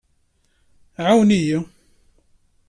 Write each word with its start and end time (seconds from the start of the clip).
Ɛawen-iyi. 1.05 1.57